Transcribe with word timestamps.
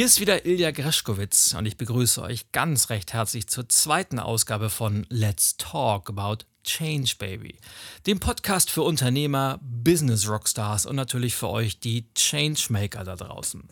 Hier 0.00 0.06
ist 0.06 0.18
wieder 0.18 0.46
Ilja 0.46 0.70
Greschkowitz 0.70 1.52
und 1.52 1.66
ich 1.66 1.76
begrüße 1.76 2.22
euch 2.22 2.52
ganz 2.52 2.88
recht 2.88 3.12
herzlich 3.12 3.48
zur 3.48 3.68
zweiten 3.68 4.18
Ausgabe 4.18 4.70
von 4.70 5.04
Let's 5.10 5.58
Talk 5.58 6.08
About 6.08 6.46
Change 6.64 7.16
Baby, 7.18 7.58
dem 8.06 8.18
Podcast 8.18 8.70
für 8.70 8.80
Unternehmer, 8.80 9.60
Business 9.60 10.26
Rockstars 10.26 10.86
und 10.86 10.96
natürlich 10.96 11.36
für 11.36 11.50
euch 11.50 11.80
die 11.80 12.06
Changemaker 12.14 13.04
da 13.04 13.14
draußen. 13.14 13.62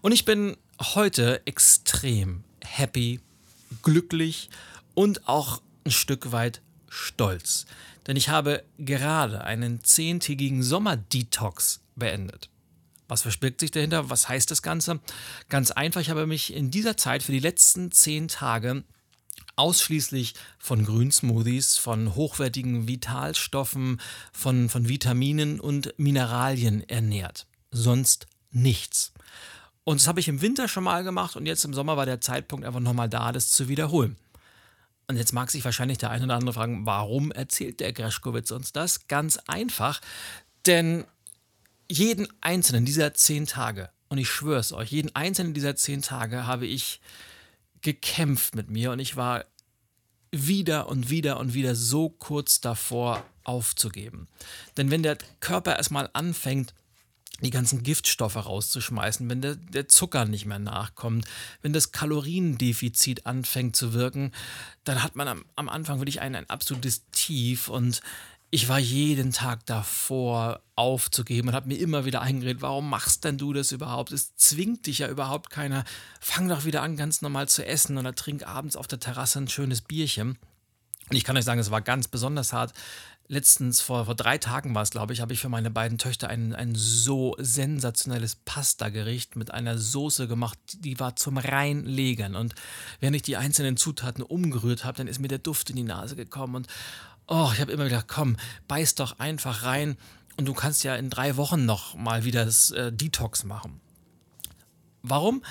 Und 0.00 0.12
ich 0.12 0.24
bin 0.24 0.56
heute 0.80 1.46
extrem 1.46 2.42
happy, 2.64 3.20
glücklich 3.82 4.48
und 4.94 5.28
auch 5.28 5.60
ein 5.84 5.90
Stück 5.90 6.32
weit 6.32 6.62
stolz, 6.88 7.66
denn 8.06 8.16
ich 8.16 8.30
habe 8.30 8.64
gerade 8.78 9.44
einen 9.44 9.84
zehntägigen 9.84 10.62
Sommerdetox 10.62 11.82
beendet. 11.96 12.48
Was 13.10 13.22
verbirgt 13.22 13.60
sich 13.60 13.70
dahinter? 13.70 14.08
Was 14.08 14.28
heißt 14.28 14.50
das 14.50 14.62
Ganze? 14.62 15.00
Ganz 15.48 15.70
einfach, 15.72 16.00
ich 16.00 16.10
habe 16.10 16.26
mich 16.26 16.54
in 16.54 16.70
dieser 16.70 16.96
Zeit 16.96 17.22
für 17.22 17.32
die 17.32 17.40
letzten 17.40 17.90
zehn 17.90 18.28
Tage 18.28 18.84
ausschließlich 19.56 20.34
von 20.58 20.84
Grünsmoothies, 20.84 21.76
von 21.76 22.14
hochwertigen 22.14 22.88
Vitalstoffen, 22.88 24.00
von, 24.32 24.68
von 24.68 24.88
Vitaminen 24.88 25.60
und 25.60 25.92
Mineralien 25.98 26.88
ernährt. 26.88 27.46
Sonst 27.70 28.26
nichts. 28.50 29.12
Und 29.84 30.00
das 30.00 30.08
habe 30.08 30.20
ich 30.20 30.28
im 30.28 30.40
Winter 30.40 30.68
schon 30.68 30.84
mal 30.84 31.04
gemacht 31.04 31.36
und 31.36 31.46
jetzt 31.46 31.64
im 31.64 31.74
Sommer 31.74 31.96
war 31.96 32.06
der 32.06 32.20
Zeitpunkt 32.20 32.64
einfach 32.64 32.80
nochmal 32.80 33.08
da, 33.08 33.32
das 33.32 33.50
zu 33.50 33.68
wiederholen. 33.68 34.16
Und 35.08 35.16
jetzt 35.16 35.32
mag 35.32 35.50
sich 35.50 35.64
wahrscheinlich 35.64 35.98
der 35.98 36.10
eine 36.10 36.24
oder 36.24 36.36
andere 36.36 36.52
fragen, 36.52 36.86
warum 36.86 37.32
erzählt 37.32 37.80
der 37.80 37.92
Greschkowitz 37.92 38.52
uns 38.52 38.72
das? 38.72 39.08
Ganz 39.08 39.38
einfach, 39.48 40.00
denn 40.66 41.04
jeden 41.90 42.28
einzelnen 42.40 42.84
dieser 42.84 43.14
zehn 43.14 43.46
Tage, 43.46 43.90
und 44.08 44.18
ich 44.18 44.28
schwöre 44.28 44.60
es 44.60 44.72
euch, 44.72 44.90
jeden 44.90 45.14
einzelnen 45.14 45.54
dieser 45.54 45.76
zehn 45.76 46.02
Tage 46.02 46.46
habe 46.46 46.66
ich 46.66 47.00
gekämpft 47.82 48.54
mit 48.54 48.70
mir 48.70 48.92
und 48.92 48.98
ich 48.98 49.16
war 49.16 49.44
wieder 50.30 50.88
und 50.88 51.10
wieder 51.10 51.38
und 51.40 51.54
wieder 51.54 51.74
so 51.74 52.08
kurz 52.08 52.60
davor 52.60 53.24
aufzugeben. 53.42 54.28
Denn 54.76 54.90
wenn 54.90 55.02
der 55.02 55.18
Körper 55.40 55.76
erstmal 55.76 56.08
anfängt, 56.12 56.74
die 57.40 57.50
ganzen 57.50 57.82
Giftstoffe 57.82 58.36
rauszuschmeißen, 58.36 59.28
wenn 59.30 59.40
der, 59.40 59.56
der, 59.56 59.88
Zucker 59.88 60.26
nicht 60.26 60.44
mehr 60.44 60.58
nachkommt, 60.58 61.24
wenn 61.62 61.72
das 61.72 61.90
Kaloriendefizit 61.90 63.26
anfängt 63.26 63.76
zu 63.76 63.94
wirken, 63.94 64.32
dann 64.84 65.02
hat 65.02 65.16
man 65.16 65.26
am, 65.26 65.44
am 65.56 65.68
Anfang 65.68 66.00
wirklich 66.00 66.20
ein, 66.20 66.34
ein 66.34 66.50
absolutes 66.50 67.06
Tief 67.12 67.68
und 67.68 68.02
ich 68.50 68.68
war 68.68 68.80
jeden 68.80 69.30
Tag 69.32 69.64
davor 69.66 70.60
aufzugeben 70.74 71.48
und 71.48 71.54
habe 71.54 71.68
mir 71.68 71.78
immer 71.78 72.04
wieder 72.04 72.20
eingeredet, 72.20 72.62
warum 72.62 72.90
machst 72.90 73.24
denn 73.24 73.38
du 73.38 73.52
das 73.52 73.70
überhaupt? 73.70 74.10
Es 74.10 74.34
zwingt 74.34 74.86
dich 74.86 74.98
ja 74.98 75.08
überhaupt 75.08 75.50
keiner. 75.50 75.84
Fang 76.20 76.48
doch 76.48 76.64
wieder 76.64 76.82
an, 76.82 76.96
ganz 76.96 77.22
normal 77.22 77.48
zu 77.48 77.64
essen 77.64 77.96
oder 77.96 78.14
trink 78.14 78.46
abends 78.46 78.76
auf 78.76 78.88
der 78.88 78.98
Terrasse 78.98 79.38
ein 79.38 79.48
schönes 79.48 79.82
Bierchen. 79.82 80.36
Und 81.10 81.16
ich 81.16 81.24
kann 81.24 81.36
euch 81.36 81.44
sagen, 81.44 81.60
es 81.60 81.70
war 81.70 81.80
ganz 81.80 82.08
besonders 82.08 82.52
hart. 82.52 82.72
Letztens, 83.26 83.80
vor, 83.80 84.06
vor 84.06 84.16
drei 84.16 84.38
Tagen 84.38 84.74
war 84.74 84.82
es, 84.82 84.90
glaube 84.90 85.12
ich, 85.12 85.20
habe 85.20 85.32
ich 85.32 85.40
für 85.40 85.48
meine 85.48 85.70
beiden 85.70 85.98
Töchter 85.98 86.28
ein, 86.28 86.52
ein 86.52 86.74
so 86.74 87.36
sensationelles 87.38 88.34
Pasta-Gericht 88.34 89.36
mit 89.36 89.52
einer 89.52 89.78
Soße 89.78 90.26
gemacht, 90.26 90.58
die 90.78 90.98
war 90.98 91.14
zum 91.14 91.38
Reinlegen. 91.38 92.34
Und 92.34 92.56
während 92.98 93.14
ich 93.14 93.22
die 93.22 93.36
einzelnen 93.36 93.76
Zutaten 93.76 94.24
umgerührt 94.24 94.84
habe, 94.84 94.98
dann 94.98 95.06
ist 95.06 95.20
mir 95.20 95.28
der 95.28 95.38
Duft 95.38 95.70
in 95.70 95.76
die 95.76 95.84
Nase 95.84 96.16
gekommen. 96.16 96.56
Und 96.56 96.66
oh, 97.30 97.50
ich 97.54 97.60
habe 97.60 97.72
immer 97.72 97.84
gedacht, 97.84 98.08
komm, 98.08 98.36
beiß 98.68 98.96
doch 98.96 99.18
einfach 99.18 99.62
rein 99.62 99.96
und 100.36 100.46
du 100.46 100.52
kannst 100.52 100.84
ja 100.84 100.96
in 100.96 101.08
drei 101.08 101.36
Wochen 101.36 101.64
noch 101.64 101.94
mal 101.94 102.24
wieder 102.24 102.44
das 102.44 102.72
äh, 102.72 102.92
Detox 102.92 103.44
machen. 103.44 103.80
Warum 105.02 105.42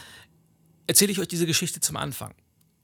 erzähle 0.86 1.12
ich 1.12 1.20
euch 1.20 1.28
diese 1.28 1.48
Geschichte 1.48 1.80
zum 1.80 1.96
Anfang? 1.96 2.36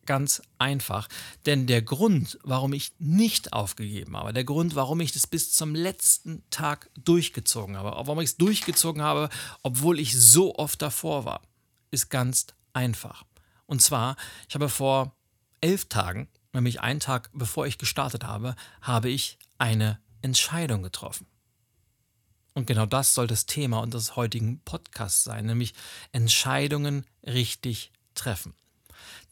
Ganz 0.05 0.41
einfach. 0.59 1.07
Denn 1.45 1.67
der 1.67 1.81
Grund, 1.81 2.39
warum 2.43 2.73
ich 2.73 2.93
nicht 2.99 3.53
aufgegeben 3.53 4.15
habe, 4.15 4.33
der 4.33 4.43
Grund, 4.43 4.75
warum 4.75 4.99
ich 5.01 5.11
das 5.11 5.27
bis 5.27 5.51
zum 5.51 5.75
letzten 5.75 6.43
Tag 6.49 6.89
durchgezogen 6.95 7.75
habe, 7.75 7.89
warum 7.89 8.21
ich 8.21 8.29
es 8.29 8.37
durchgezogen 8.37 9.01
habe, 9.01 9.29
obwohl 9.61 9.99
ich 9.99 10.17
so 10.17 10.55
oft 10.55 10.81
davor 10.81 11.25
war, 11.25 11.41
ist 11.91 12.09
ganz 12.09 12.47
einfach. 12.73 13.25
Und 13.65 13.81
zwar, 13.81 14.15
ich 14.47 14.55
habe 14.55 14.69
vor 14.69 15.15
elf 15.59 15.85
Tagen 15.85 16.29
nämlich 16.55 16.81
einen 16.81 16.99
Tag 16.99 17.29
bevor 17.33 17.67
ich 17.67 17.77
gestartet 17.77 18.23
habe, 18.23 18.55
habe 18.81 19.09
ich 19.09 19.37
eine 19.57 19.99
Entscheidung 20.21 20.83
getroffen. 20.83 21.27
Und 22.53 22.67
genau 22.67 22.85
das 22.85 23.13
soll 23.13 23.27
das 23.27 23.45
Thema 23.45 23.79
unseres 23.81 24.15
heutigen 24.15 24.61
Podcasts 24.61 25.23
sein, 25.23 25.45
nämlich 25.45 25.73
Entscheidungen 26.13 27.05
richtig 27.23 27.91
treffen. 28.15 28.53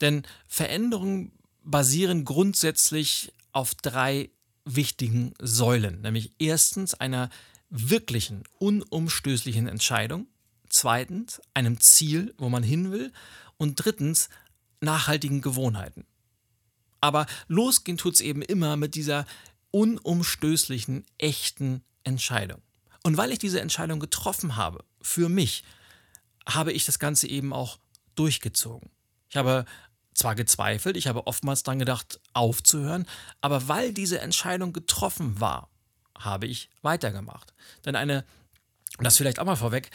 Denn 0.02 0.24
Veränderungen 0.48 1.32
basieren 1.64 2.26
grundsätzlich 2.26 3.32
auf 3.54 3.76
drei 3.76 4.30
wichtigen 4.66 5.34
Säulen, 5.40 6.02
nämlich 6.02 6.34
erstens 6.40 6.94
einer 6.94 7.30
wirklichen, 7.70 8.44
unumstößlichen 8.60 9.68
Entscheidung, 9.68 10.28
zweitens 10.70 11.42
einem 11.54 11.80
Ziel, 11.80 12.34
wo 12.38 12.50
man 12.50 12.64
hin 12.64 12.92
will 12.92 13.12
und 13.58 13.76
drittens 13.76 14.30
nachhaltigen 14.82 15.42
Gewohnheiten. 15.42 16.06
Aber 17.04 17.26
losgehen 17.50 17.98
tut 17.98 18.14
es 18.14 18.22
eben 18.22 18.42
immer 18.42 18.78
mit 18.78 18.96
dieser 18.96 19.26
unumstößlichen, 19.72 21.06
echten 21.18 21.84
Entscheidung. 22.06 22.62
Und 23.04 23.18
weil 23.18 23.34
ich 23.34 23.40
diese 23.40 23.60
Entscheidung 23.60 24.00
getroffen 24.00 24.56
habe, 24.56 24.86
für 25.02 25.28
mich, 25.28 25.66
habe 26.48 26.72
ich 26.72 26.86
das 26.86 27.00
Ganze 27.00 27.28
eben 27.28 27.52
auch 27.52 27.78
durchgezogen. 28.16 28.90
Ich 29.30 29.36
habe 29.36 29.66
zwar 30.14 30.36
gezweifelt, 30.36 30.96
ich 30.96 31.08
habe 31.08 31.28
oftmals 31.28 31.64
dann 31.64 31.78
gedacht, 31.78 32.22
aufzuhören, 32.32 33.06
aber 33.42 33.68
weil 33.68 33.92
diese 33.92 34.22
Entscheidung 34.22 34.72
getroffen 34.72 35.42
war, 35.42 35.70
habe 36.18 36.48
ich 36.48 36.70
weitergemacht. 36.84 37.54
Denn 37.84 37.98
eine, 37.98 38.24
das 39.00 39.18
vielleicht 39.18 39.40
auch 39.40 39.46
mal 39.46 39.58
vorweg, 39.58 39.92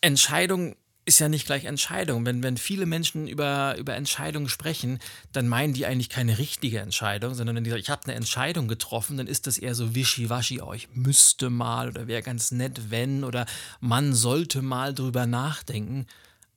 Entscheidung 0.00 0.76
ist 1.06 1.18
ja 1.18 1.28
nicht 1.28 1.46
gleich 1.46 1.64
Entscheidung. 1.64 2.24
Wenn, 2.24 2.42
wenn 2.42 2.56
viele 2.56 2.86
Menschen 2.86 3.28
über, 3.28 3.76
über 3.76 3.94
Entscheidungen 3.94 4.48
sprechen, 4.48 4.98
dann 5.32 5.48
meinen 5.48 5.74
die 5.74 5.84
eigentlich 5.86 6.08
keine 6.08 6.38
richtige 6.38 6.80
Entscheidung, 6.80 7.34
sondern 7.34 7.56
wenn 7.56 7.64
die 7.64 7.70
sagen, 7.70 7.82
ich 7.82 7.90
habe 7.90 8.04
eine 8.04 8.14
Entscheidung 8.14 8.68
getroffen, 8.68 9.16
dann 9.18 9.26
ist 9.26 9.46
das 9.46 9.58
eher 9.58 9.74
so 9.74 9.94
wischiwaschi, 9.94 10.62
oh, 10.62 10.72
ich 10.72 10.88
müsste 10.94 11.50
mal 11.50 11.88
oder 11.88 12.06
wäre 12.06 12.22
ganz 12.22 12.52
nett, 12.52 12.90
wenn 12.90 13.22
oder 13.22 13.44
man 13.80 14.14
sollte 14.14 14.62
mal 14.62 14.94
drüber 14.94 15.26
nachdenken. 15.26 16.06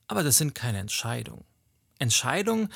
Aber 0.06 0.22
das 0.22 0.38
sind 0.38 0.54
keine 0.54 0.78
Entscheidungen. 0.78 1.44
Entscheidungen 1.98 2.70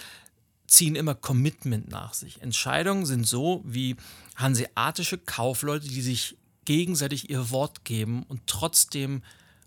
ziehen 0.66 0.94
immer 0.94 1.15
Commitment 1.15 1.91
nach 1.91 2.12
sich. 2.12 2.43
Entscheidungen 2.43 3.06
sind 3.06 3.27
so 3.27 3.62
wie 3.65 3.97
hanseatische 4.37 5.19
Kaufleute, 5.19 5.89
die 5.89 6.03
sich 6.03 6.37
gegenseitig 6.65 7.30
ihr 7.30 7.51
Wort 7.51 7.84
geben 7.84 8.24
und 8.28 8.47
trotzdem 8.47 9.22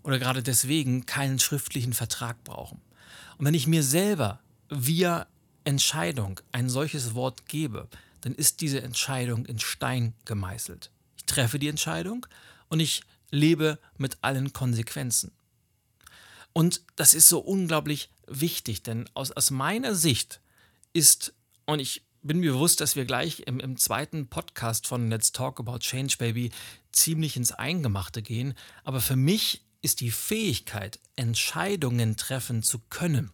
oder 0.06 0.20
gerade 0.20 0.40
deswegen 0.40 1.04
keinen 1.04 1.40
schriftlichen 1.40 1.92
Vertrag 1.92 2.42
brauchen. 2.44 2.80
Und 3.38 3.44
wenn 3.44 3.54
ich 3.54 3.66
mir 3.66 3.82
selber 3.82 4.38
via 4.68 5.26
Entscheidung 5.64 6.40
ein 6.52 6.70
solches 6.70 7.16
Wort 7.16 7.48
gebe, 7.48 7.88
dann 8.20 8.32
ist 8.32 8.60
diese 8.60 8.80
Entscheidung 8.82 9.46
in 9.46 9.58
Stein 9.58 10.14
gemeißelt. 10.24 10.92
Ich 11.16 11.24
treffe 11.24 11.58
die 11.58 11.66
Entscheidung 11.66 12.24
und 12.68 12.78
ich 12.78 13.02
lebe 13.32 13.80
mit 13.98 14.18
allen 14.22 14.52
Konsequenzen. 14.52 15.32
Und 16.52 16.82
das 16.94 17.12
ist 17.12 17.26
so 17.26 17.40
unglaublich 17.40 18.08
wichtig, 18.28 18.84
denn 18.84 19.10
aus, 19.12 19.32
aus 19.32 19.50
meiner 19.50 19.96
Sicht 19.96 20.40
ist, 20.92 21.34
und 21.64 21.80
ich 21.80 22.02
bin 22.22 22.38
mir 22.38 22.52
bewusst, 22.52 22.80
dass 22.80 22.94
wir 22.94 23.06
gleich 23.06 23.40
im, 23.40 23.58
im, 23.58 23.76
zweiten 23.76 24.28
Podcast 24.28 24.86
von 24.86 25.10
Let's 25.10 25.32
Talk 25.32 25.58
About 25.58 25.78
Change 25.78 26.16
Baby 26.16 26.52
ziemlich 26.92 27.36
ins 27.36 27.50
Eingemachte 27.50 28.22
gehen, 28.22 28.54
aber 28.84 29.00
für 29.00 29.16
mich 29.16 29.65
ist 29.86 30.00
die 30.00 30.10
Fähigkeit, 30.10 30.98
Entscheidungen 31.14 32.16
treffen 32.16 32.64
zu 32.64 32.80
können, 32.90 33.30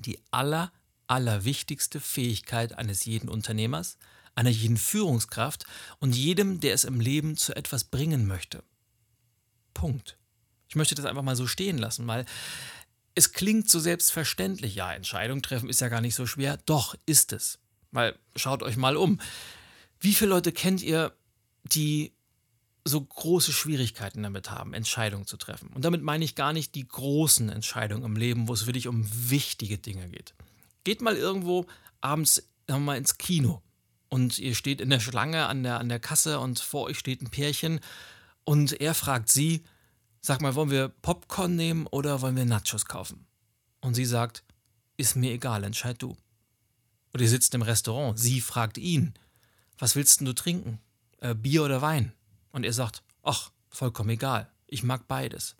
die 0.00 0.18
aller, 0.32 0.72
allerwichtigste 1.06 2.00
Fähigkeit 2.00 2.76
eines 2.76 3.04
jeden 3.04 3.28
Unternehmers, 3.28 3.96
einer 4.34 4.50
jeden 4.50 4.78
Führungskraft 4.78 5.64
und 6.00 6.16
jedem, 6.16 6.58
der 6.58 6.74
es 6.74 6.82
im 6.82 6.98
Leben 6.98 7.36
zu 7.36 7.54
etwas 7.54 7.84
bringen 7.84 8.26
möchte. 8.26 8.64
Punkt. 9.74 10.18
Ich 10.68 10.74
möchte 10.74 10.96
das 10.96 11.04
einfach 11.04 11.22
mal 11.22 11.36
so 11.36 11.46
stehen 11.46 11.78
lassen, 11.78 12.04
weil 12.08 12.26
es 13.14 13.32
klingt 13.32 13.70
so 13.70 13.78
selbstverständlich, 13.78 14.74
ja, 14.74 14.92
Entscheidung 14.92 15.40
treffen 15.40 15.68
ist 15.68 15.80
ja 15.80 15.88
gar 15.88 16.00
nicht 16.00 16.16
so 16.16 16.26
schwer. 16.26 16.58
Doch, 16.66 16.96
ist 17.06 17.32
es. 17.32 17.60
Weil 17.92 18.18
schaut 18.34 18.64
euch 18.64 18.76
mal 18.76 18.96
um. 18.96 19.20
Wie 20.00 20.14
viele 20.14 20.30
Leute 20.30 20.50
kennt 20.50 20.82
ihr, 20.82 21.16
die 21.62 22.12
so 22.86 23.00
große 23.00 23.52
Schwierigkeiten 23.52 24.22
damit 24.22 24.50
haben, 24.50 24.74
Entscheidungen 24.74 25.26
zu 25.26 25.36
treffen? 25.36 25.68
Und 25.74 25.84
damit 25.84 26.02
meine 26.02 26.24
ich 26.24 26.34
gar 26.34 26.52
nicht 26.52 26.74
die 26.74 26.86
großen 26.86 27.48
Entscheidungen 27.48 28.04
im 28.04 28.16
Leben, 28.16 28.48
wo 28.48 28.52
es 28.52 28.66
wirklich 28.66 28.88
um 28.88 29.06
wichtige 29.30 29.78
Dinge 29.78 30.08
geht. 30.08 30.34
Geht 30.84 31.02
mal 31.02 31.16
irgendwo 31.16 31.66
abends 32.00 32.42
sagen 32.66 32.82
wir 32.82 32.86
mal, 32.86 32.96
ins 32.96 33.18
Kino 33.18 33.62
und 34.08 34.38
ihr 34.38 34.54
steht 34.54 34.80
in 34.80 34.90
der 34.90 35.00
Schlange 35.00 35.46
an 35.46 35.62
der, 35.62 35.78
an 35.78 35.88
der 35.88 36.00
Kasse 36.00 36.40
und 36.40 36.58
vor 36.58 36.84
euch 36.84 36.98
steht 36.98 37.22
ein 37.22 37.30
Pärchen 37.30 37.80
und 38.44 38.80
er 38.80 38.94
fragt 38.94 39.30
sie, 39.30 39.64
Sag 40.26 40.40
mal, 40.40 40.56
wollen 40.56 40.70
wir 40.70 40.88
Popcorn 40.88 41.54
nehmen 41.54 41.86
oder 41.86 42.20
wollen 42.20 42.34
wir 42.34 42.44
Nachos 42.44 42.86
kaufen? 42.86 43.26
Und 43.80 43.94
sie 43.94 44.04
sagt, 44.04 44.42
ist 44.96 45.14
mir 45.14 45.30
egal, 45.30 45.62
entscheid 45.62 46.02
du. 46.02 46.16
Und 47.12 47.20
ihr 47.20 47.28
sitzt 47.28 47.54
im 47.54 47.62
Restaurant, 47.62 48.18
sie 48.18 48.40
fragt 48.40 48.76
ihn, 48.76 49.14
was 49.78 49.94
willst 49.94 50.22
du 50.22 50.32
trinken? 50.32 50.80
Äh, 51.20 51.36
Bier 51.36 51.62
oder 51.62 51.80
Wein? 51.80 52.12
Und 52.56 52.64
er 52.64 52.72
sagt, 52.72 53.02
ach, 53.22 53.50
vollkommen 53.68 54.08
egal, 54.08 54.48
ich 54.66 54.82
mag 54.82 55.06
beides. 55.06 55.56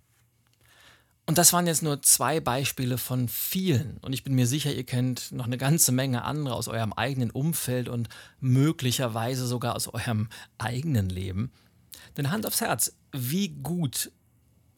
Und 1.27 1.37
das 1.37 1.53
waren 1.53 1.67
jetzt 1.67 1.83
nur 1.83 2.01
zwei 2.01 2.41
Beispiele 2.41 2.97
von 2.97 3.29
vielen. 3.29 3.99
Und 3.99 4.15
ich 4.15 4.25
bin 4.25 4.35
mir 4.35 4.47
sicher, 4.47 4.73
ihr 4.73 4.87
kennt 4.87 5.31
noch 5.31 5.45
eine 5.45 5.59
ganze 5.59 5.93
Menge 5.93 6.25
andere 6.25 6.55
aus 6.55 6.69
eurem 6.69 6.95
eigenen 6.95 7.31
Umfeld 7.31 7.91
und 7.91 8.09
möglicherweise 8.41 9.47
sogar 9.47 9.77
aus 9.77 9.89
eurem 9.89 10.31
eigenen 10.57 11.11
Leben. 11.11 11.53
Denn 12.17 12.31
Hand 12.31 12.47
aufs 12.47 12.63
Herz, 12.63 12.97
wie 13.13 13.51
gut 13.51 14.11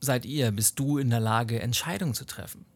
seid 0.00 0.26
ihr, 0.26 0.50
bist 0.50 0.76
du 0.80 0.98
in 0.98 1.10
der 1.10 1.20
Lage, 1.20 1.60
Entscheidungen 1.60 2.14
zu 2.14 2.26
treffen. 2.26 2.66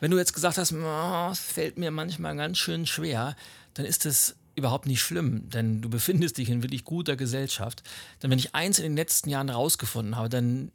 Wenn 0.00 0.10
du 0.10 0.18
jetzt 0.18 0.32
gesagt 0.32 0.58
hast, 0.58 0.72
oh, 0.72 1.28
es 1.30 1.38
fällt 1.38 1.78
mir 1.78 1.92
manchmal 1.92 2.34
ganz 2.34 2.58
schön 2.58 2.84
schwer, 2.84 3.36
dann 3.74 3.86
ist 3.86 4.06
es 4.06 4.34
überhaupt 4.56 4.86
nicht 4.86 5.00
schlimm, 5.00 5.48
denn 5.50 5.82
du 5.82 5.88
befindest 5.88 6.38
dich 6.38 6.48
in 6.48 6.62
wirklich 6.62 6.84
guter 6.84 7.16
Gesellschaft. 7.16 7.82
Denn 8.22 8.30
wenn 8.30 8.38
ich 8.38 8.54
eins 8.54 8.78
in 8.78 8.84
den 8.84 8.96
letzten 8.96 9.30
Jahren 9.30 9.48
herausgefunden 9.48 10.16
habe, 10.16 10.28
dann 10.28 10.72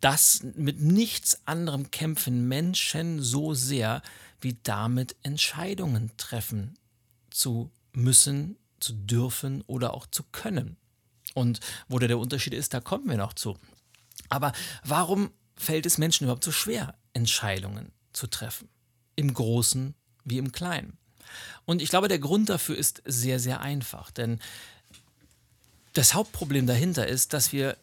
das 0.00 0.42
mit 0.56 0.80
nichts 0.80 1.40
anderem 1.46 1.90
kämpfen 1.90 2.48
Menschen 2.48 3.22
so 3.22 3.54
sehr, 3.54 4.02
wie 4.40 4.58
damit 4.62 5.16
Entscheidungen 5.22 6.10
treffen 6.16 6.74
zu 7.30 7.70
müssen, 7.92 8.56
zu 8.80 8.92
dürfen 8.92 9.62
oder 9.66 9.94
auch 9.94 10.06
zu 10.06 10.22
können. 10.32 10.76
Und 11.34 11.60
wo 11.88 11.98
der 11.98 12.18
Unterschied 12.18 12.54
ist, 12.54 12.74
da 12.74 12.80
kommen 12.80 13.08
wir 13.08 13.16
noch 13.16 13.34
zu. 13.34 13.56
Aber 14.28 14.52
warum 14.84 15.30
fällt 15.56 15.86
es 15.86 15.98
Menschen 15.98 16.24
überhaupt 16.24 16.44
so 16.44 16.52
schwer, 16.52 16.94
Entscheidungen 17.12 17.92
zu 18.12 18.26
treffen? 18.26 18.68
Im 19.16 19.32
Großen 19.32 19.94
wie 20.24 20.38
im 20.38 20.52
Kleinen. 20.52 20.98
Und 21.66 21.82
ich 21.82 21.90
glaube, 21.90 22.08
der 22.08 22.18
Grund 22.18 22.48
dafür 22.48 22.76
ist 22.76 23.02
sehr, 23.04 23.38
sehr 23.38 23.60
einfach. 23.60 24.10
Denn 24.10 24.40
das 25.92 26.14
Hauptproblem 26.14 26.66
dahinter 26.66 27.06
ist, 27.06 27.32
dass 27.32 27.52
wir 27.52 27.76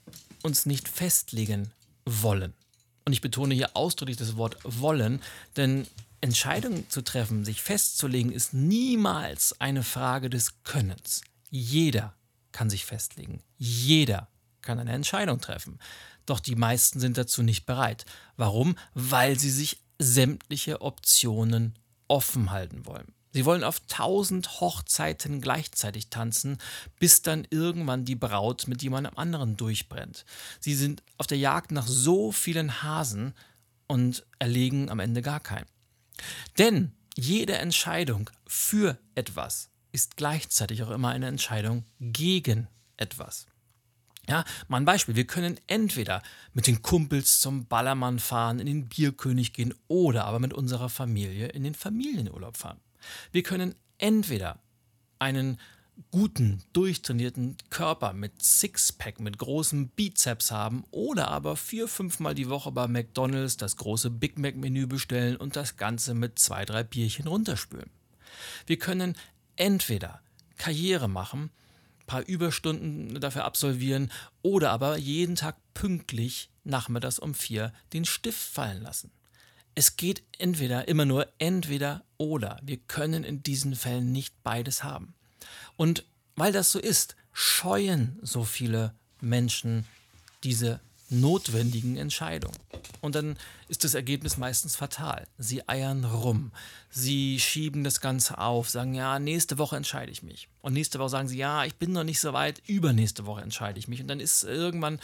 uns 0.43 0.65
nicht 0.65 0.87
festlegen 0.87 1.71
wollen. 2.05 2.53
Und 3.05 3.13
ich 3.13 3.21
betone 3.21 3.53
hier 3.53 3.75
ausdrücklich 3.75 4.17
das 4.17 4.37
Wort 4.37 4.57
wollen, 4.63 5.21
denn 5.55 5.87
Entscheidungen 6.19 6.89
zu 6.89 7.01
treffen, 7.03 7.45
sich 7.45 7.61
festzulegen, 7.61 8.31
ist 8.31 8.53
niemals 8.53 9.59
eine 9.61 9.83
Frage 9.83 10.29
des 10.29 10.63
Könnens. 10.63 11.21
Jeder 11.49 12.13
kann 12.51 12.69
sich 12.69 12.85
festlegen. 12.85 13.41
Jeder 13.57 14.27
kann 14.61 14.79
eine 14.79 14.93
Entscheidung 14.93 15.39
treffen. 15.39 15.79
Doch 16.25 16.39
die 16.39 16.55
meisten 16.55 16.99
sind 16.99 17.17
dazu 17.17 17.43
nicht 17.43 17.65
bereit. 17.65 18.05
Warum? 18.35 18.77
Weil 18.93 19.39
sie 19.39 19.51
sich 19.51 19.79
sämtliche 19.99 20.81
Optionen 20.81 21.75
offen 22.07 22.51
halten 22.51 22.85
wollen. 22.85 23.13
Sie 23.37 23.45
wollen 23.45 23.63
auf 23.63 23.81
tausend 23.81 24.61
Hochzeiten 24.61 25.41
gleichzeitig 25.41 26.09
tanzen, 26.09 26.57
bis 26.97 27.21
dann 27.21 27.45
irgendwann 27.51 28.03
die 28.03 28.15
Braut 28.15 28.67
mit 28.67 28.81
jemandem 28.81 29.15
anderen 29.15 29.55
durchbrennt. 29.57 30.25
Sie 30.59 30.73
sind 30.73 31.03
auf 31.19 31.27
der 31.27 31.37
Jagd 31.37 31.71
nach 31.71 31.85
so 31.85 32.31
vielen 32.31 32.81
Hasen 32.81 33.35
und 33.85 34.25
erlegen 34.39 34.89
am 34.89 34.99
Ende 34.99 35.21
gar 35.21 35.39
keinen. 35.39 35.67
Denn 36.57 36.93
jede 37.15 37.59
Entscheidung 37.59 38.31
für 38.47 38.97
etwas 39.13 39.69
ist 39.91 40.17
gleichzeitig 40.17 40.81
auch 40.81 40.89
immer 40.89 41.09
eine 41.09 41.27
Entscheidung 41.27 41.85
gegen 41.99 42.67
etwas. 42.95 43.45
Ja, 44.27 44.45
mal 44.67 44.77
ein 44.77 44.85
Beispiel. 44.85 45.15
Wir 45.15 45.27
können 45.27 45.59
entweder 45.67 46.23
mit 46.53 46.65
den 46.65 46.81
Kumpels 46.81 47.39
zum 47.39 47.67
Ballermann 47.67 48.17
fahren, 48.17 48.57
in 48.57 48.65
den 48.65 48.89
Bierkönig 48.89 49.53
gehen 49.53 49.75
oder 49.87 50.25
aber 50.25 50.39
mit 50.39 50.55
unserer 50.55 50.89
Familie 50.89 51.49
in 51.49 51.61
den 51.61 51.75
Familienurlaub 51.75 52.57
fahren. 52.57 52.79
Wir 53.31 53.43
können 53.43 53.75
entweder 53.97 54.59
einen 55.19 55.59
guten, 56.11 56.63
durchtrainierten 56.73 57.57
Körper 57.69 58.13
mit 58.13 58.41
Sixpack, 58.41 59.19
mit 59.19 59.37
großem 59.37 59.89
Bizeps 59.89 60.51
haben 60.51 60.83
oder 60.91 61.29
aber 61.29 61.55
vier, 61.55 61.87
fünfmal 61.87 62.35
die 62.35 62.49
Woche 62.49 62.71
bei 62.71 62.87
McDonalds 62.87 63.57
das 63.57 63.77
große 63.77 64.09
Big 64.09 64.37
Mac 64.37 64.55
Menü 64.55 64.85
bestellen 64.87 65.37
und 65.37 65.55
das 65.55 65.77
Ganze 65.77 66.13
mit 66.13 66.39
zwei, 66.39 66.65
drei 66.65 66.83
Bierchen 66.83 67.27
runterspülen. 67.27 67.89
Wir 68.65 68.77
können 68.77 69.15
entweder 69.55 70.21
Karriere 70.57 71.07
machen, 71.07 71.49
paar 72.05 72.25
Überstunden 72.25 73.19
dafür 73.19 73.45
absolvieren 73.45 74.11
oder 74.41 74.71
aber 74.71 74.97
jeden 74.97 75.35
Tag 75.35 75.57
pünktlich 75.73 76.49
nachmittags 76.63 77.19
um 77.19 77.33
vier 77.33 77.73
den 77.93 78.05
Stift 78.05 78.39
fallen 78.39 78.81
lassen. 78.81 79.11
Es 79.77 79.95
geht 79.95 80.23
entweder 80.39 80.87
immer 80.87 81.05
nur 81.05 81.27
entweder 81.37 82.03
oder. 82.17 82.59
Wir 82.63 82.77
können 82.77 83.23
in 83.23 83.43
diesen 83.43 83.75
Fällen 83.75 84.11
nicht 84.11 84.33
beides 84.41 84.83
haben. 84.83 85.13
Und 85.75 86.03
weil 86.35 86.51
das 86.51 86.71
so 86.71 86.79
ist, 86.79 87.15
scheuen 87.31 88.17
so 88.23 88.43
viele 88.43 88.95
Menschen 89.21 89.85
diese 90.43 90.79
notwendigen 91.11 91.95
Entscheidungen. 91.95 92.57
Und 93.01 93.13
dann 93.13 93.37
ist 93.67 93.83
das 93.83 93.93
Ergebnis 93.93 94.37
meistens 94.37 94.75
fatal. 94.75 95.27
Sie 95.37 95.69
eiern 95.69 96.05
rum. 96.05 96.51
Sie 96.89 97.39
schieben 97.39 97.83
das 97.83 98.01
Ganze 98.01 98.39
auf, 98.39 98.71
sagen, 98.71 98.95
ja, 98.95 99.19
nächste 99.19 99.59
Woche 99.59 99.77
entscheide 99.77 100.11
ich 100.11 100.23
mich. 100.23 100.49
Und 100.67 100.73
nächste 100.73 100.99
Woche 100.99 101.11
sagen 101.11 101.29
sie, 101.29 101.37
ja, 101.37 101.63
ich 101.63 101.75
bin 101.75 101.93
noch 101.93 102.03
nicht 102.03 102.19
so 102.19 102.33
weit, 102.33 102.61
übernächste 102.67 103.25
Woche 103.25 103.41
entscheide 103.41 103.79
ich 103.79 103.87
mich. 103.87 104.01
Und 104.01 104.09
dann 104.09 104.19
ist 104.19 104.43
irgendwann, 104.43 104.99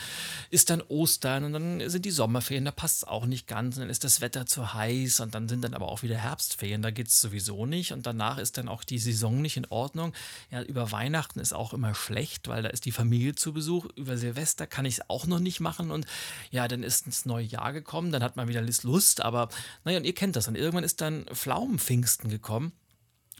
ist 0.50 0.70
dann 0.70 0.82
Ostern 0.82 1.46
und 1.46 1.54
dann 1.54 1.90
sind 1.90 2.04
die 2.04 2.12
Sommerferien, 2.12 2.66
da 2.66 2.72
passt 2.72 2.98
es 2.98 3.04
auch 3.06 3.26
nicht 3.26 3.48
ganz. 3.48 3.78
Und 3.78 3.84
dann 3.84 3.90
ist 3.90 4.04
das 4.04 4.20
Wetter 4.20 4.46
zu 4.46 4.74
heiß 4.74 5.22
und 5.22 5.34
dann 5.34 5.48
sind 5.48 5.62
dann 5.62 5.74
aber 5.74 5.88
auch 5.88 6.04
wieder 6.04 6.18
Herbstferien, 6.18 6.82
da 6.82 6.92
geht 6.92 7.08
es 7.08 7.22
sowieso 7.22 7.66
nicht. 7.66 7.94
Und 7.94 8.06
danach 8.06 8.40
ist 8.40 8.58
dann 8.58 8.68
auch 8.68 8.84
die 8.84 9.00
Saison 9.00 9.42
nicht 9.42 9.56
in 9.56 9.66
Ordnung. 9.68 10.12
Ja, 10.52 10.62
über 10.64 10.92
Weihnachten 10.92 11.40
ist 11.40 11.54
auch 11.54 11.74
immer 11.74 11.96
schlecht, 11.96 12.50
weil 12.50 12.64
da 12.64 12.68
ist 12.68 12.84
die 12.84 12.92
Familie 12.92 13.34
zu 13.34 13.54
Besuch. 13.54 13.86
Über 13.96 14.18
Silvester 14.18 14.68
kann 14.68 14.84
ich 14.84 14.96
es 14.96 15.10
auch 15.10 15.28
noch 15.28 15.40
nicht 15.40 15.62
machen. 15.62 15.92
Und 15.92 16.06
ja, 16.52 16.68
dann 16.68 16.84
ist 16.84 17.06
ins 17.06 17.24
neue 17.24 17.46
Jahr 17.46 17.72
gekommen, 17.72 18.12
dann 18.12 18.22
hat 18.22 18.36
man 18.36 18.50
wieder 18.50 18.62
Lust, 18.84 19.22
aber 19.22 19.48
naja, 19.86 19.98
und 19.98 20.04
ihr 20.04 20.14
kennt 20.14 20.36
das. 20.36 20.50
Und 20.50 20.56
irgendwann 20.56 20.84
ist 20.84 21.00
dann 21.00 21.24
Pflaumenpfingsten 21.34 22.30
gekommen. 22.30 22.74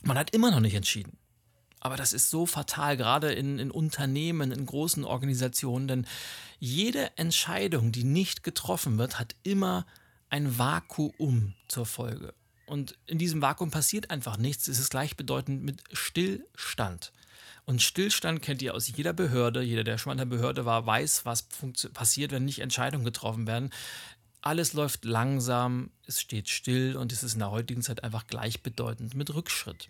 Man 0.04 0.18
hat 0.18 0.30
immer 0.30 0.52
noch 0.52 0.62
nicht 0.62 0.76
entschieden. 0.76 1.18
Aber 1.84 1.98
das 1.98 2.14
ist 2.14 2.30
so 2.30 2.46
fatal, 2.46 2.96
gerade 2.96 3.34
in, 3.34 3.60
in 3.60 3.70
Unternehmen, 3.70 4.54
in 4.54 4.66
großen 4.66 5.04
Organisationen, 5.04 5.90
denn 5.90 6.08
jede 6.58 7.12
Entscheidung, 7.18 7.92
die 7.92 8.06
nicht 8.06 8.42
getroffen 8.42 8.98
wird, 8.98 9.20
hat 9.20 9.36
immer 9.44 9.86
ein 10.30 10.58
Vakuum 10.58 11.56
zur 11.68 11.86
Folge. 11.86 12.34
Und 12.68 12.98
in 13.06 13.18
diesem 13.18 13.42
Vakuum 13.42 13.70
passiert 13.70 14.12
einfach 14.12 14.38
nichts. 14.38 14.70
Es 14.70 14.80
ist 14.80 14.92
gleichbedeutend 14.92 15.62
mit 15.62 15.84
Stillstand. 15.92 17.12
Und 17.66 17.82
Stillstand 17.82 18.42
kennt 18.42 18.62
ihr 18.62 18.76
aus 18.76 18.88
jeder 18.88 19.12
Behörde. 19.12 19.62
Jeder, 19.62 19.84
der 19.84 19.98
schon 19.98 20.12
mal 20.12 20.14
in 20.14 20.30
der 20.30 20.38
Behörde 20.38 20.64
war, 20.64 20.86
weiß, 20.86 21.26
was 21.26 21.50
passiert, 21.94 22.32
wenn 22.32 22.46
nicht 22.46 22.60
Entscheidungen 22.60 23.04
getroffen 23.04 23.46
werden. 23.46 23.72
Alles 24.40 24.72
läuft 24.72 25.04
langsam, 25.04 25.92
es 26.08 26.22
steht 26.22 26.48
still 26.48 26.96
und 26.96 27.12
es 27.12 27.24
ist 27.24 27.34
in 27.34 27.40
der 27.40 27.52
heutigen 27.52 27.82
Zeit 27.82 28.06
einfach 28.06 28.26
gleichbedeutend 28.28 29.16
mit 29.16 29.34
Rückschritt. 29.34 29.90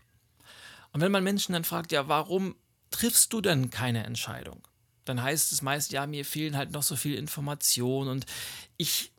Und 0.94 1.02
wenn 1.02 1.12
man 1.12 1.24
Menschen 1.24 1.54
dann 1.54 1.64
fragt, 1.64 1.92
ja, 1.92 2.08
warum 2.08 2.56
triffst 2.92 3.34
du 3.34 3.42
denn 3.42 3.70
keine 3.72 4.06
Entscheidung? 4.06 4.66
Dann 5.06 5.22
heißt 5.22 5.52
es 5.52 5.62
meist, 5.62 5.92
ja, 5.92 6.08
mir 6.08 6.24
fehlen 6.24 6.56
halt 6.56 6.72
noch 6.72 6.84
so 6.84 6.96
viel 6.96 7.16
Informationen 7.16 8.10
und 8.10 8.26
ich 8.78 9.12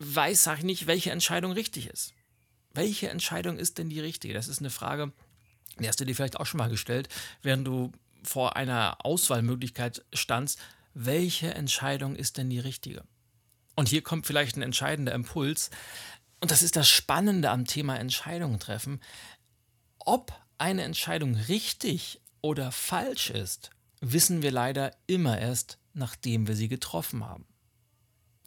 weiß 0.00 0.42
sag 0.42 0.58
ich 0.58 0.64
nicht, 0.64 0.86
welche 0.86 1.10
Entscheidung 1.10 1.52
richtig 1.52 1.88
ist. 1.88 2.14
Welche 2.72 3.08
Entscheidung 3.08 3.58
ist 3.58 3.78
denn 3.78 3.90
die 3.90 4.00
richtige? 4.00 4.34
Das 4.34 4.48
ist 4.48 4.60
eine 4.60 4.70
Frage, 4.70 5.12
die 5.78 5.86
hast 5.86 6.00
du 6.00 6.04
dir 6.04 6.14
vielleicht 6.14 6.40
auch 6.40 6.46
schon 6.46 6.58
mal 6.58 6.70
gestellt, 6.70 7.08
während 7.42 7.66
du 7.66 7.92
vor 8.22 8.56
einer 8.56 9.04
Auswahlmöglichkeit 9.04 10.04
standst. 10.12 10.58
Welche 10.94 11.54
Entscheidung 11.54 12.16
ist 12.16 12.36
denn 12.36 12.50
die 12.50 12.58
richtige? 12.58 13.04
Und 13.76 13.88
hier 13.88 14.02
kommt 14.02 14.26
vielleicht 14.26 14.56
ein 14.56 14.62
entscheidender 14.62 15.14
Impuls. 15.14 15.70
Und 16.40 16.50
das 16.50 16.62
ist 16.62 16.76
das 16.76 16.88
Spannende 16.88 17.50
am 17.50 17.64
Thema 17.64 17.96
Entscheidungen 17.98 18.58
treffen. 18.58 19.00
Ob 19.98 20.32
eine 20.58 20.82
Entscheidung 20.82 21.34
richtig 21.34 22.20
oder 22.40 22.72
falsch 22.72 23.30
ist, 23.30 23.70
wissen 24.00 24.42
wir 24.42 24.50
leider 24.50 24.92
immer 25.06 25.38
erst, 25.38 25.78
nachdem 25.94 26.46
wir 26.46 26.56
sie 26.56 26.68
getroffen 26.68 27.24
haben. 27.24 27.46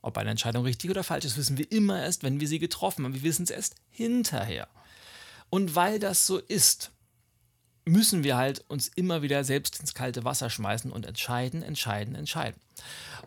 Ob 0.02 0.18
eine 0.18 0.32
Entscheidung 0.32 0.64
richtig 0.64 0.90
oder 0.90 1.04
falsch 1.04 1.26
ist, 1.26 1.38
wissen 1.38 1.58
wir 1.58 1.72
immer 1.72 2.02
erst, 2.02 2.24
wenn 2.24 2.40
wir 2.40 2.48
sie 2.48 2.60
getroffen 2.60 3.06
haben. 3.06 3.14
Wir 3.14 3.24
wissen 3.24 3.44
es 3.44 3.50
erst 3.50 3.76
hinterher. 3.90 4.68
Und 5.50 5.76
weil 5.76 6.00
das 6.00 6.26
so 6.26 6.40
ist, 6.40 6.92
müssen 7.86 8.24
wir 8.24 8.38
halt 8.38 8.64
uns 8.68 8.88
immer 8.88 9.22
wieder 9.22 9.44
selbst 9.44 9.80
ins 9.80 9.94
kalte 9.94 10.24
Wasser 10.24 10.50
schmeißen 10.50 10.92
und 10.92 11.06
entscheiden, 11.06 11.62
entscheiden, 11.62 12.16
entscheiden. 12.16 12.60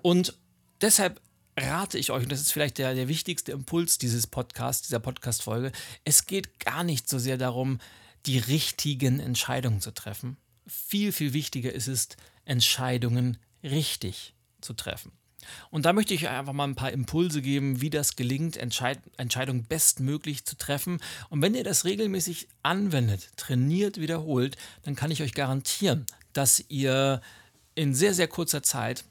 Und 0.03 0.35
deshalb 0.81 1.21
rate 1.57 1.99
ich 1.99 2.11
euch, 2.11 2.25
und 2.25 2.33
das 2.33 2.41
ist 2.41 2.53
vielleicht 2.53 2.79
der, 2.79 2.95
der 2.95 3.09
wichtigste 3.09 3.53
Impuls 3.53 3.99
dieses 3.99 4.27
Podcasts, 4.27 4.89
dieser 4.89 5.01
Podcast-Folge, 5.01 5.71
es 6.05 6.27
geht 6.27 6.59
gar 6.59 6.83
nicht 6.83 7.09
so 7.09 7.19
sehr 7.19 7.37
darum, 7.37 7.79
die 8.27 8.39
richtigen 8.39 9.21
Entscheidungen 9.21 9.81
zu 9.81 9.93
treffen. 9.93 10.37
Viel, 10.67 11.13
viel 11.13 11.33
wichtiger 11.33 11.73
ist 11.73 11.89
es, 11.89 12.09
Entscheidungen 12.45 13.39
richtig 13.63 14.35
zu 14.61 14.75
treffen. 14.75 15.13
Und 15.71 15.85
da 15.85 15.93
möchte 15.93 16.15
ich 16.15 16.29
einfach 16.29 16.53
mal 16.53 16.65
ein 16.65 16.75
paar 16.75 16.93
Impulse 16.93 17.43
geben, 17.43 17.81
wie 17.81 17.91
das 17.91 18.17
gelingt, 18.17 18.57
Entscheid 18.57 18.99
Entscheidungen 19.17 19.65
bestmöglich 19.65 20.45
zu 20.45 20.57
treffen. 20.57 21.01
Und 21.29 21.43
wenn 21.43 21.55
ihr 21.55 21.65
das 21.65 21.85
regelmäßig 21.85 22.49
anwendet, 22.63 23.29
trainiert, 23.37 24.01
wiederholt, 24.01 24.57
dann 24.83 24.95
kann 24.95 25.11
ich 25.11 25.23
euch 25.23 25.35
garantieren, 25.35 26.07
dass 26.33 26.65
ihr 26.69 27.21
in 27.75 27.95
sehr, 27.95 28.15
sehr 28.15 28.29
kurzer 28.29 28.63
Zeit 28.63 29.05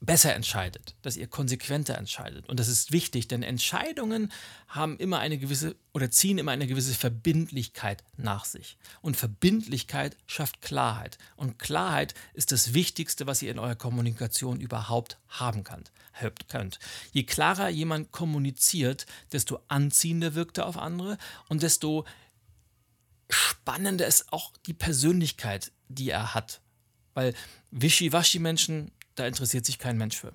besser 0.00 0.34
entscheidet, 0.34 0.94
dass 1.02 1.18
ihr 1.18 1.26
konsequenter 1.26 1.96
entscheidet. 1.98 2.48
Und 2.48 2.58
das 2.58 2.68
ist 2.68 2.90
wichtig, 2.90 3.28
denn 3.28 3.42
Entscheidungen 3.42 4.32
haben 4.66 4.96
immer 4.98 5.18
eine 5.18 5.36
gewisse 5.36 5.76
oder 5.92 6.10
ziehen 6.10 6.38
immer 6.38 6.52
eine 6.52 6.66
gewisse 6.66 6.94
Verbindlichkeit 6.94 8.02
nach 8.16 8.46
sich. 8.46 8.78
Und 9.02 9.18
Verbindlichkeit 9.18 10.16
schafft 10.26 10.62
Klarheit. 10.62 11.18
Und 11.36 11.58
Klarheit 11.58 12.14
ist 12.32 12.50
das 12.50 12.72
Wichtigste, 12.72 13.26
was 13.26 13.42
ihr 13.42 13.50
in 13.50 13.58
eurer 13.58 13.76
Kommunikation 13.76 14.60
überhaupt 14.60 15.18
haben 15.28 15.64
könnt. 15.64 15.90
Je 17.12 17.24
klarer 17.24 17.68
jemand 17.68 18.10
kommuniziert, 18.10 19.04
desto 19.32 19.60
anziehender 19.68 20.34
wirkt 20.34 20.58
er 20.58 20.66
auf 20.66 20.78
andere 20.78 21.18
und 21.48 21.62
desto 21.62 22.06
spannender 23.28 24.06
ist 24.06 24.32
auch 24.32 24.52
die 24.66 24.74
Persönlichkeit, 24.74 25.72
die 25.88 26.10
er 26.10 26.34
hat. 26.34 26.60
Weil 27.14 27.34
Wischiwaschi-Menschen 27.70 28.92
da 29.14 29.26
interessiert 29.26 29.66
sich 29.66 29.78
kein 29.78 29.96
Mensch 29.96 30.16
für. 30.16 30.32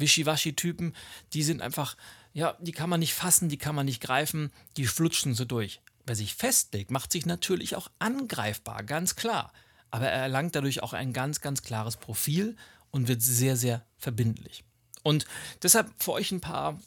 Wischiwaschi-Typen, 0.00 0.94
die 1.32 1.42
sind 1.42 1.62
einfach, 1.62 1.96
ja, 2.32 2.56
die 2.60 2.72
kann 2.72 2.90
man 2.90 3.00
nicht 3.00 3.14
fassen, 3.14 3.48
die 3.48 3.58
kann 3.58 3.74
man 3.74 3.86
nicht 3.86 4.02
greifen, 4.02 4.50
die 4.76 4.86
flutschen 4.86 5.34
so 5.34 5.44
durch. 5.44 5.80
Wer 6.06 6.16
sich 6.16 6.34
festlegt, 6.34 6.90
macht 6.90 7.12
sich 7.12 7.26
natürlich 7.26 7.76
auch 7.76 7.90
angreifbar, 7.98 8.82
ganz 8.82 9.14
klar. 9.14 9.52
Aber 9.90 10.06
er 10.06 10.22
erlangt 10.22 10.54
dadurch 10.54 10.82
auch 10.82 10.92
ein 10.92 11.12
ganz, 11.12 11.40
ganz 11.40 11.62
klares 11.62 11.96
Profil 11.96 12.56
und 12.90 13.08
wird 13.08 13.22
sehr, 13.22 13.56
sehr 13.56 13.84
verbindlich. 13.98 14.64
Und 15.02 15.26
deshalb 15.62 15.90
für 16.02 16.12
euch 16.12 16.32
ein 16.32 16.40
paar 16.40 16.80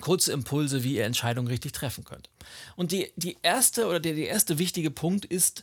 kurze 0.00 0.32
Impulse, 0.32 0.82
wie 0.82 0.96
ihr 0.96 1.04
Entscheidungen 1.04 1.48
richtig 1.48 1.72
treffen 1.72 2.04
könnt. 2.04 2.30
Und 2.76 2.92
die, 2.92 3.12
die 3.16 3.38
erste 3.42 3.86
oder 3.86 4.00
der, 4.00 4.14
der 4.14 4.28
erste 4.28 4.58
wichtige 4.58 4.90
Punkt 4.90 5.24
ist, 5.24 5.62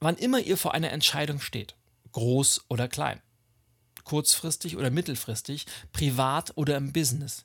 wann 0.00 0.16
immer 0.16 0.40
ihr 0.40 0.56
vor 0.56 0.74
einer 0.74 0.92
Entscheidung 0.92 1.40
steht, 1.40 1.74
groß 2.12 2.64
oder 2.68 2.88
klein 2.88 3.20
kurzfristig 4.08 4.78
oder 4.78 4.90
mittelfristig, 4.90 5.66
privat 5.92 6.56
oder 6.56 6.78
im 6.78 6.94
Business. 6.94 7.44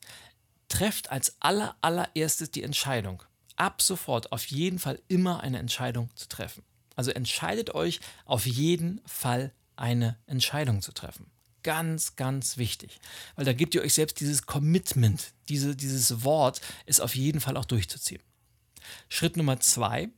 Trefft 0.69 1.11
als 1.11 1.35
aller, 1.41 1.75
allererstes 1.81 2.51
die 2.51 2.63
Entscheidung. 2.63 3.21
Ab 3.57 3.81
sofort 3.81 4.31
auf 4.31 4.45
jeden 4.45 4.79
Fall 4.79 5.01
immer 5.09 5.41
eine 5.41 5.59
Entscheidung 5.59 6.09
zu 6.15 6.29
treffen. 6.29 6.63
Also 6.95 7.11
entscheidet 7.11 7.75
euch 7.75 7.99
auf 8.23 8.45
jeden 8.45 9.01
Fall 9.05 9.51
eine 9.75 10.17
Entscheidung 10.25 10.81
zu 10.81 10.93
treffen. 10.93 11.29
Ganz, 11.63 12.15
ganz 12.15 12.57
wichtig. 12.57 13.01
Weil 13.35 13.43
da 13.43 13.51
gebt 13.51 13.75
ihr 13.75 13.81
euch 13.81 13.93
selbst 13.93 14.21
dieses 14.21 14.45
Commitment, 14.45 15.33
diese, 15.49 15.75
dieses 15.75 16.23
Wort, 16.23 16.61
ist 16.85 17.01
auf 17.01 17.13
jeden 17.13 17.41
Fall 17.41 17.57
auch 17.57 17.65
durchzuziehen. 17.65 18.21
Schritt 19.09 19.35
Nummer 19.35 19.59
zwei, 19.59 20.09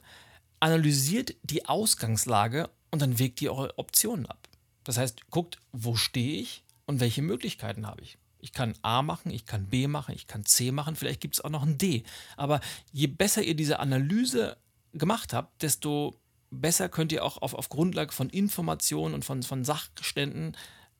analysiert 0.60 1.36
die 1.42 1.66
Ausgangslage 1.66 2.70
und 2.92 3.02
dann 3.02 3.18
wägt 3.18 3.42
ihr 3.42 3.52
eure 3.52 3.78
Optionen 3.80 4.28
ab. 4.28 4.48
Das 4.86 4.98
heißt, 4.98 5.30
guckt, 5.30 5.60
wo 5.74 5.96
stehe 5.96 6.40
ich 6.40 6.64
und 6.86 7.02
welche 7.02 7.22
Möglichkeiten 7.22 7.86
habe 7.86 8.02
ich. 8.02 8.18
Ich 8.40 8.54
kann 8.54 8.76
A 8.84 9.02
machen, 9.02 9.32
ich 9.32 9.46
kann 9.46 9.66
B 9.66 9.88
machen, 9.88 10.14
ich 10.16 10.28
kann 10.28 10.46
C 10.46 10.72
machen, 10.72 10.96
vielleicht 10.96 11.20
gibt 11.20 11.34
es 11.34 11.42
auch 11.42 11.50
noch 11.50 11.64
ein 11.64 11.78
D. 11.78 12.04
Aber 12.38 12.62
je 12.94 13.08
besser 13.08 13.42
ihr 13.42 13.56
diese 13.56 13.80
Analyse 13.80 14.58
gemacht 14.94 15.34
habt, 15.34 15.64
desto 15.64 16.16
besser 16.52 16.88
könnt 16.88 17.12
ihr 17.12 17.26
auch 17.26 17.42
auf, 17.42 17.56
auf 17.56 17.70
Grundlage 17.70 18.14
von 18.14 18.30
Informationen 18.30 19.16
und 19.16 19.26
von, 19.26 19.42
von 19.42 19.66
Sachständen 19.66 20.56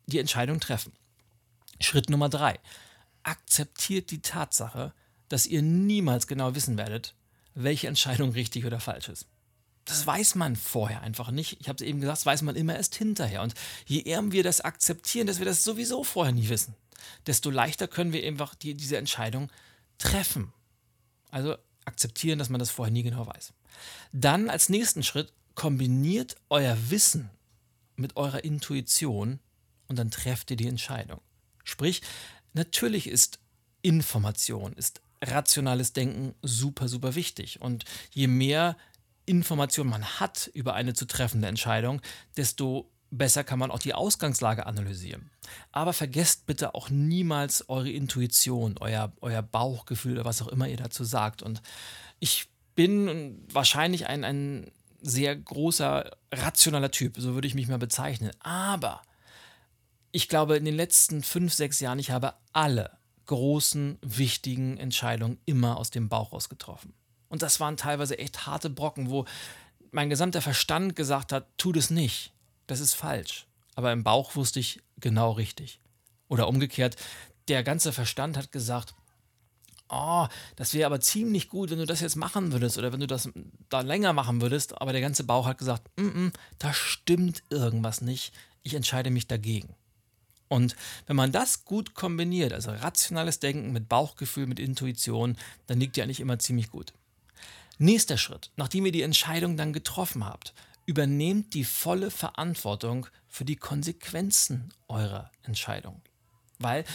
die 0.08 0.20
Entscheidung 0.20 0.60
treffen. 0.60 0.92
Schritt 1.80 2.10
Nummer 2.10 2.30
drei. 2.30 2.60
Akzeptiert 3.22 4.10
die 4.10 4.22
Tatsache, 4.22 4.94
dass 5.30 5.46
ihr 5.46 5.62
niemals 5.62 6.26
genau 6.26 6.56
wissen 6.56 6.78
werdet, 6.78 7.14
welche 7.54 7.88
Entscheidung 7.88 8.32
richtig 8.32 8.66
oder 8.66 8.80
falsch 8.80 9.10
ist 9.10 9.28
das 9.86 10.06
weiß 10.06 10.36
man 10.36 10.56
vorher 10.56 11.02
einfach 11.02 11.32
nicht. 11.32 11.58
Ich 11.62 11.70
habe 11.70 11.78
es 11.78 11.88
eben 11.88 12.02
gesagt, 12.02 12.18
das 12.18 12.26
weiß 12.26 12.42
man 12.42 12.56
immer 12.56 12.76
erst 12.76 12.96
hinterher. 12.96 13.42
Und 13.44 13.54
je 13.86 14.02
eher 14.02 14.32
wir 14.32 14.44
das 14.44 14.62
akzeptieren, 14.62 15.28
dass 15.28 15.40
wir 15.40 15.46
das 15.46 15.64
sowieso 15.64 16.04
vorher 16.04 16.34
nie 16.34 16.50
wissen, 16.50 16.76
desto 17.28 17.52
leichter 17.52 17.88
können 17.88 18.12
wir 18.12 18.26
einfach 18.26 18.56
die, 18.56 18.74
diese 18.74 18.98
Entscheidung 18.98 19.52
treffen. 20.00 20.52
Also 21.30 21.56
akzeptieren, 21.86 22.40
dass 22.40 22.50
man 22.50 22.60
das 22.60 22.72
vorher 22.72 22.92
nie 22.92 23.04
genau 23.04 23.28
weiß. 23.28 23.54
Dann 24.12 24.50
als 24.50 24.70
nächsten 24.70 25.04
Schritt 25.04 25.32
kombiniert 25.54 26.36
euer 26.50 26.78
Wissen 26.90 27.30
mit 27.96 28.18
eurer 28.18 28.44
Intuition 28.44 29.40
und 29.88 30.00
dann 30.00 30.10
trefft 30.12 30.50
ihr 30.52 30.58
die 30.58 30.68
Entscheidung. 30.68 31.22
Sprich, 31.64 32.02
natürlich 32.54 33.08
ist 33.08 33.40
Information, 33.82 34.74
ist 34.74 35.02
rationales 35.22 35.94
Denken 35.94 36.34
super, 36.42 36.88
super 36.88 37.16
wichtig. 37.16 37.62
Und 37.62 37.86
je 38.12 38.28
mehr 38.28 38.76
Information 39.26 39.88
man 39.88 40.04
hat 40.20 40.50
über 40.54 40.74
eine 40.74 40.94
zu 40.94 41.06
treffende 41.06 41.48
Entscheidung, 41.48 42.02
desto 42.38 42.92
besser 43.12 43.44
kann 43.44 43.60
man 43.60 43.72
auch 43.72 43.80
die 43.80 43.94
Ausgangslage 43.94 44.66
analysieren. 44.66 45.30
Aber 45.72 45.94
vergesst 45.94 46.46
bitte 46.48 46.76
auch 46.76 46.90
niemals 46.90 47.70
eure 47.70 47.90
Intuition, 47.90 48.76
euer, 48.80 49.14
euer 49.22 49.42
Bauchgefühl 49.42 50.14
oder 50.14 50.26
was 50.26 50.42
auch 50.42 50.48
immer 50.48 50.68
ihr 50.68 50.78
dazu 50.78 51.04
sagt. 51.04 51.42
Und 51.42 51.62
ich 52.20 52.50
bin 52.76 53.46
wahrscheinlich 53.52 54.08
ein, 54.08 54.24
ein 54.24 54.72
sehr 55.02 55.36
großer, 55.36 56.12
rationaler 56.32 56.92
Typ, 56.92 57.16
so 57.18 57.34
würde 57.36 57.48
ich 57.48 57.56
mich 57.56 57.68
mal 57.68 57.78
bezeichnen. 57.78 58.32
Aber 58.40 59.02
ich 60.12 60.28
glaube, 60.28 60.58
in 60.58 60.66
den 60.66 60.76
letzten 60.76 61.24
fünf, 61.24 61.54
sechs 61.54 61.80
Jahren, 61.80 62.00
ich 62.00 62.12
habe 62.12 62.34
alle 62.54 62.98
großen, 63.28 63.98
wichtigen 64.02 64.78
Entscheidungen 64.78 65.40
immer 65.46 65.78
aus 65.78 65.90
dem 65.90 66.10
Bauch 66.10 66.34
raus 66.34 66.50
getroffen. 66.50 66.94
Und 67.30 67.42
das 67.42 67.60
waren 67.60 67.78
teilweise 67.78 68.18
echt 68.18 68.46
harte 68.46 68.70
Brocken, 68.70 69.10
wo 69.10 69.26
mein 69.92 70.10
gesamter 70.10 70.42
Verstand 70.42 70.96
gesagt 70.96 71.32
hat, 71.32 71.48
tu 71.58 71.72
das 71.72 71.90
nicht, 71.90 72.34
das 72.68 72.80
ist 72.80 72.94
falsch. 72.94 73.48
Aber 73.76 73.92
im 73.92 74.04
Bauch 74.04 74.36
wusste 74.36 74.60
ich 74.60 74.82
genau 74.98 75.32
richtig. 75.32 75.80
Oder 76.28 76.48
umgekehrt, 76.48 76.96
der 77.48 77.64
ganze 77.64 77.94
Verstand 77.94 78.38
hat 78.38 78.52
gesagt, 78.52 78.96
oh, 79.90 80.28
das 80.56 80.74
wäre 80.74 80.88
aber 80.88 81.00
ziemlich 81.00 81.50
gut, 81.50 81.70
wenn 81.70 81.78
du 81.78 81.86
das 81.86 82.02
jetzt 82.02 82.16
machen 82.16 82.52
würdest 82.52 82.78
oder 82.78 82.92
wenn 82.92 83.00
du 83.00 83.08
das 83.08 83.30
da 83.70 83.82
länger 83.82 84.14
machen 84.14 84.42
würdest. 84.42 84.82
Aber 84.82 84.92
der 84.92 85.02
ganze 85.02 85.24
Bauch 85.24 85.46
hat 85.46 85.58
gesagt, 85.58 85.90
mm 85.98 86.08
-mm, 86.08 86.34
da 86.58 86.74
stimmt 86.74 87.44
irgendwas 87.50 88.02
nicht, 88.02 88.34
ich 88.64 88.74
entscheide 88.74 89.12
mich 89.12 89.28
dagegen. 89.28 89.76
Und 90.48 90.76
wenn 91.08 91.16
man 91.16 91.32
das 91.32 91.66
gut 91.66 91.94
kombiniert, 91.96 92.54
also 92.54 92.72
rationales 92.72 93.40
Denken 93.40 93.72
mit 93.72 93.90
Bauchgefühl, 93.90 94.48
mit 94.48 94.60
Intuition, 94.60 95.38
dann 95.68 95.80
liegt 95.80 95.98
ja 95.98 96.04
eigentlich 96.04 96.20
immer 96.20 96.40
ziemlich 96.40 96.70
gut. 96.70 96.94
Nächster 97.78 98.18
Schritt, 98.18 98.52
nachdem 98.56 98.86
ihr 98.86 98.92
die 98.92 99.02
Entscheidung 99.02 99.58
dann 99.58 99.74
getroffen 99.74 100.26
habt, 100.26 100.54
übernehmt 100.86 101.54
die 101.54 101.64
volle 101.64 102.12
Verantwortung 102.12 103.08
für 103.28 103.46
die 103.46 103.56
Konsequenzen 103.56 104.74
eurer 104.88 105.32
Entscheidung. 105.44 106.02
Weil, 106.60 106.86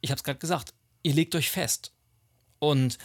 ich 0.00 0.10
habe 0.10 0.18
es 0.18 0.24
gerade 0.24 0.38
gesagt, 0.38 0.74
ihr 1.02 1.14
legt 1.14 1.34
euch 1.34 1.50
fest 1.50 1.92
und 2.58 2.98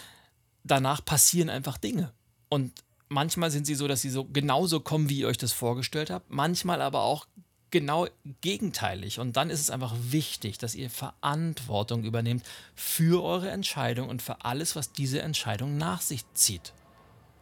danach 0.64 1.04
passieren 1.04 1.50
einfach 1.50 1.78
Dinge. 1.78 2.14
Und 2.50 2.84
manchmal 3.10 3.52
sind 3.52 3.66
sie 3.66 3.76
so, 3.76 3.88
dass 3.88 4.02
sie 4.02 4.10
so 4.10 4.26
genauso 4.26 4.80
kommen, 4.80 5.10
wie 5.10 5.20
ihr 5.20 5.28
euch 5.28 5.38
das 5.38 5.54
vorgestellt 5.54 6.10
habt, 6.10 6.30
manchmal 6.30 6.82
aber 6.82 7.02
auch 7.02 7.28
genau 7.72 8.08
gegenteilig. 8.42 9.20
Und 9.20 9.38
dann 9.38 9.50
ist 9.50 9.60
es 9.60 9.70
einfach 9.70 9.96
wichtig, 10.00 10.58
dass 10.58 10.76
ihr 10.76 10.90
Verantwortung 10.90 12.04
übernehmt 12.04 12.44
für 12.76 13.24
eure 13.24 13.50
Entscheidung 13.50 14.10
und 14.10 14.22
für 14.22 14.46
alles, 14.46 14.76
was 14.76 14.94
diese 14.94 15.22
Entscheidung 15.22 15.78
nach 15.78 16.02
sich 16.02 16.24
zieht. 16.34 16.74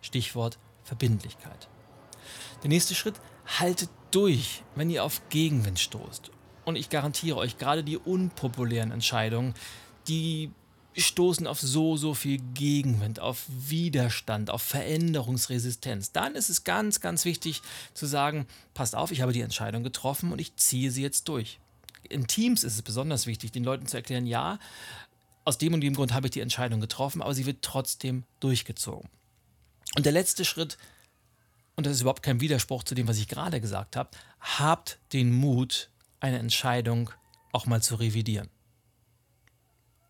Stichwort 0.06 0.58
Verbindlichkeit. 0.84 1.68
Der 2.64 2.70
nächste 2.70 2.96
Schritt, 2.96 3.16
haltet 3.60 3.90
durch, 4.12 4.64
wenn 4.76 4.90
ihr 4.90 5.04
auf 5.04 5.22
Gegenwind 5.30 5.80
stoßt. 5.80 6.32
Und 6.64 6.78
ich 6.78 6.90
garantiere 6.90 7.38
euch, 7.38 7.58
gerade 7.58 7.84
die 7.84 7.98
unpopulären 7.98 8.92
Entscheidungen, 8.92 9.54
die 10.08 10.52
stoßen 10.98 11.46
auf 11.46 11.60
so, 11.60 11.98
so 11.98 12.14
viel 12.14 12.40
Gegenwind, 12.54 13.20
auf 13.20 13.46
Widerstand, 13.50 14.50
auf 14.50 14.62
Veränderungsresistenz. 14.62 16.12
Dann 16.12 16.36
ist 16.36 16.50
es 16.50 16.64
ganz, 16.64 17.02
ganz 17.02 17.26
wichtig 17.26 17.62
zu 17.94 18.06
sagen, 18.06 18.48
passt 18.74 18.96
auf, 18.96 19.12
ich 19.12 19.22
habe 19.22 19.34
die 19.34 19.42
Entscheidung 19.42 19.84
getroffen 19.84 20.32
und 20.32 20.40
ich 20.40 20.56
ziehe 20.56 20.92
sie 20.92 21.02
jetzt 21.02 21.28
durch. 21.28 21.60
In 22.08 22.28
Teams 22.28 22.64
ist 22.64 22.76
es 22.76 22.82
besonders 22.82 23.28
wichtig, 23.28 23.52
den 23.52 23.64
Leuten 23.64 23.88
zu 23.88 23.98
erklären, 23.98 24.26
ja, 24.26 24.60
aus 25.44 25.58
dem 25.58 25.74
und 25.74 25.82
dem 25.82 25.96
Grund 25.96 26.14
habe 26.14 26.28
ich 26.28 26.32
die 26.32 26.40
Entscheidung 26.40 26.80
getroffen, 26.80 27.22
aber 27.22 27.34
sie 27.34 27.46
wird 27.46 27.62
trotzdem 27.62 28.24
durchgezogen. 28.40 29.10
Und 29.96 30.06
der 30.06 30.14
letzte 30.14 30.46
Schritt, 30.46 30.78
und 31.76 31.86
das 31.86 31.94
ist 31.94 32.02
überhaupt 32.02 32.24
kein 32.24 32.42
Widerspruch 32.42 32.84
zu 32.84 32.96
dem, 32.96 33.08
was 33.08 33.18
ich 33.18 33.28
gerade 33.28 33.62
gesagt 33.62 33.96
habe, 33.96 34.10
habt 34.40 35.00
den 35.14 35.34
Mut, 35.34 35.90
eine 36.20 36.40
Entscheidung 36.40 37.10
auch 37.52 37.66
mal 37.66 37.82
zu 37.82 37.96
revidieren. 37.96 38.50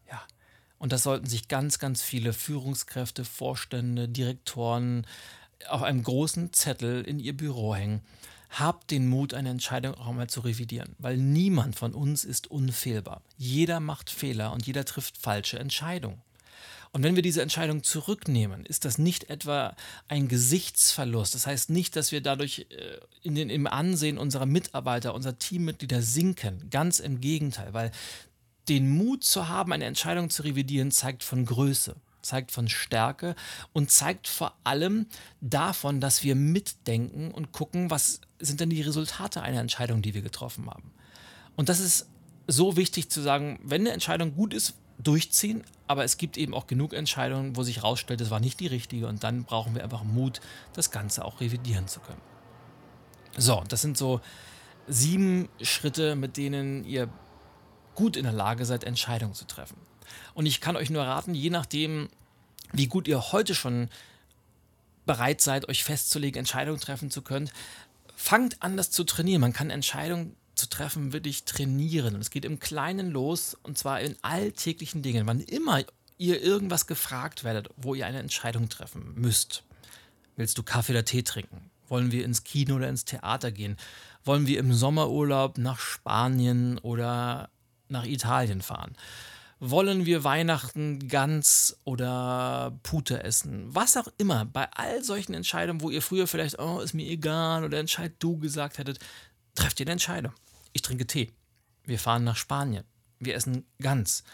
Ja, 0.10 0.22
und 0.78 0.92
das 0.92 1.04
sollten 1.04 1.28
sich 1.28 1.48
ganz, 1.48 1.80
ganz 1.80 2.02
viele 2.02 2.34
Führungskräfte, 2.34 3.26
Vorstände, 3.26 4.08
Direktoren 4.08 5.06
auf 5.68 5.84
einem 5.84 6.04
großen 6.04 6.54
Zettel 6.54 7.04
in 7.04 7.20
ihr 7.20 7.36
Büro 7.36 7.76
hängen 7.76 8.02
habt 8.60 8.92
den 8.92 9.08
Mut, 9.08 9.34
eine 9.34 9.50
Entscheidung 9.50 9.96
auch 9.96 10.12
mal 10.14 10.30
zu 10.30 10.42
revidieren, 10.42 10.96
weil 10.98 11.18
niemand 11.18 11.76
von 11.76 11.94
uns 11.94 12.24
ist 12.24 12.48
unfehlbar. 12.48 13.22
Jeder 13.38 13.80
macht 13.80 14.10
Fehler 14.10 14.54
und 14.54 14.66
jeder 14.66 14.86
trifft 14.86 15.18
falsche 15.18 15.60
Entscheidungen. 15.60 16.22
Und 16.96 17.04
wenn 17.04 17.18
wir 17.18 17.24
diese 17.24 17.42
Entscheidung 17.42 17.84
zurücknehmen, 17.84 18.66
ist 18.66 18.86
das 18.86 18.98
nicht 18.98 19.30
etwa 19.30 19.76
ein 20.08 20.30
Gesichtsverlust. 20.30 21.36
Das 21.36 21.46
heißt 21.46 21.70
nicht, 21.70 21.98
dass 21.98 22.14
wir 22.14 22.22
dadurch 22.22 22.68
äh, 22.70 23.00
in 23.22 23.36
den, 23.36 23.50
im 23.50 23.68
Ansehen 23.68 24.18
unserer 24.18 24.46
Mitarbeiter, 24.46 25.14
unserer 25.14 25.38
Teammitglieder 25.38 26.02
sinken. 26.02 26.70
Ganz 26.70 27.02
im 27.02 27.20
Gegenteil, 27.20 27.74
weil 27.74 27.92
den 28.70 28.90
Mut 28.90 29.26
zu 29.26 29.50
haben, 29.50 29.74
eine 29.74 29.84
Entscheidung 29.84 30.30
zu 30.30 30.44
revidieren, 30.44 30.90
zeigt 30.90 31.24
von 31.24 31.46
Größe 31.46 31.98
zeigt 32.22 32.52
von 32.52 32.70
Stärke 32.70 33.36
und 33.72 33.92
zeigt 33.92 34.28
vor 34.28 34.58
allem 34.64 35.06
davon, 35.42 36.02
dass 36.02 36.24
wir 36.24 36.34
mitdenken 36.34 37.30
und 37.30 37.52
gucken, 37.52 37.92
was 37.92 38.22
sind 38.40 38.62
denn 38.62 38.72
die 38.72 38.82
Resultate 38.82 39.44
einer 39.44 39.60
Entscheidung, 39.60 40.02
die 40.02 40.16
wir 40.16 40.24
getroffen 40.24 40.68
haben. 40.68 40.92
Und 41.56 41.70
das 41.70 41.80
ist 41.80 42.08
so 42.48 42.78
wichtig 42.78 43.10
zu 43.12 43.22
sagen, 43.22 43.60
wenn 43.62 43.82
eine 43.82 43.92
Entscheidung 43.92 44.34
gut 44.34 44.56
ist, 44.56 44.74
durchziehen, 44.98 45.64
aber 45.88 46.04
es 46.04 46.18
gibt 46.18 46.38
eben 46.38 46.54
auch 46.54 46.68
genug 46.68 46.94
Entscheidungen, 46.94 47.56
wo 47.56 47.64
sich 47.64 47.78
herausstellt, 47.78 48.22
es 48.22 48.32
war 48.32 48.40
nicht 48.40 48.60
die 48.60 48.68
richtige 48.68 49.08
und 49.08 49.24
dann 49.24 49.44
brauchen 49.44 49.76
wir 49.76 49.84
einfach 49.84 50.04
Mut, 50.04 50.42
das 50.74 50.92
Ganze 50.92 51.24
auch 51.24 51.42
revidieren 51.42 51.88
zu 51.88 52.00
können. 52.00 52.22
So, 53.38 53.64
das 53.68 53.82
sind 53.82 53.98
so 53.98 54.22
sieben 54.88 55.50
Schritte, 55.62 56.16
mit 56.16 56.38
denen 56.38 56.86
ihr 56.86 57.10
gut 57.96 58.18
in 58.18 58.24
der 58.24 58.34
Lage 58.34 58.66
seid, 58.66 58.84
Entscheidungen 58.84 59.34
zu 59.34 59.46
treffen. 59.46 59.78
Und 60.34 60.46
ich 60.46 60.62
kann 60.62 60.76
euch 60.76 60.90
nur 60.90 61.04
raten, 61.04 61.34
je 61.34 61.50
nachdem, 61.50 62.10
wie 62.72 62.88
gut 62.88 63.08
ihr 63.08 63.32
heute 63.32 63.56
schon 63.56 63.90
bereit 65.06 65.42
seid, 65.42 65.70
euch 65.70 65.84
festzulegen, 65.84 66.40
Entscheidungen 66.40 66.80
treffen 66.80 67.12
zu 67.12 67.22
können, 67.22 67.50
fangt 68.16 68.62
an, 68.62 68.78
das 68.78 68.92
zu 68.92 69.04
trainieren. 69.04 69.42
Man 69.42 69.54
kann 69.54 69.70
Entscheidungen 69.70 70.36
zu 70.56 70.68
treffen 70.70 71.14
wirklich 71.14 71.46
trainieren. 71.46 72.16
Und 72.16 72.22
es 72.22 72.30
geht 72.30 72.46
im 72.46 72.60
Kleinen 72.60 73.12
los 73.12 73.58
und 73.64 73.78
zwar 73.78 74.02
in 74.02 74.16
alltäglichen 74.22 75.02
Dingen. 75.02 75.28
Wann 75.28 75.40
immer 75.40 75.84
ihr 76.18 76.42
irgendwas 76.42 76.88
gefragt 76.88 77.44
werdet, 77.44 77.70
wo 77.78 77.94
ihr 77.94 78.06
eine 78.06 78.20
Entscheidung 78.20 78.70
treffen 78.70 79.14
müsst. 79.16 79.64
Willst 80.38 80.58
du 80.58 80.64
Kaffee 80.64 80.94
oder 80.94 81.06
Tee 81.06 81.24
trinken? 81.24 81.70
Wollen 81.88 82.12
wir 82.12 82.26
ins 82.26 82.44
Kino 82.44 82.76
oder 82.76 82.90
ins 82.90 83.06
Theater 83.06 83.52
gehen? 83.52 83.78
Wollen 84.24 84.48
wir 84.48 84.60
im 84.60 84.74
Sommerurlaub 84.74 85.58
nach 85.58 85.80
Spanien 85.80 86.78
oder 86.80 87.50
nach 87.90 88.06
Italien 88.06 88.62
fahren? 88.62 88.96
wollen 89.60 90.06
wir 90.06 90.24
Weihnachten 90.24 91.08
Gans 91.08 91.78
oder 91.84 92.78
Pute 92.84 93.24
essen? 93.24 93.68
Was 93.74 93.98
auch 93.98 94.08
immer, 94.18 94.46
bei 94.46 94.68
all 94.72 95.04
solchen 95.04 95.34
Entscheidungen, 95.34 95.82
wo 95.82 95.90
ihr 95.90 96.02
früher 96.02 96.28
vielleicht, 96.28 96.60
oh, 96.60 96.80
ist 96.80 96.94
mir 96.94 97.08
egal 97.08 97.64
oder 97.64 97.80
entscheid 97.80 98.14
du 98.20 98.38
gesagt 98.38 98.78
hättet, 98.78 99.00
trefft 99.56 99.80
ihr 99.80 99.86
eine 99.86 99.94
Entscheidung. 99.94 100.34
Ich 100.76 100.82
trinke 100.82 101.08
Tee. 101.08 101.32
Wir 101.86 101.98
fahren 101.98 102.26
nach 102.26 102.36
Spanien. 102.36 102.84
Wir 103.20 103.36
essen 103.36 103.66
Gans. 103.80 104.26